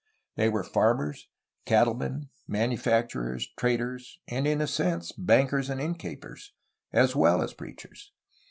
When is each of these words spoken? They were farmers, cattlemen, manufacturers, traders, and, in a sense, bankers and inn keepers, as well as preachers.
They 0.35 0.49
were 0.49 0.63
farmers, 0.63 1.27
cattlemen, 1.67 2.31
manufacturers, 2.47 3.49
traders, 3.55 4.19
and, 4.27 4.47
in 4.47 4.59
a 4.59 4.65
sense, 4.65 5.11
bankers 5.11 5.69
and 5.69 5.79
inn 5.79 5.93
keepers, 5.93 6.53
as 6.91 7.15
well 7.15 7.39
as 7.43 7.53
preachers. 7.53 8.11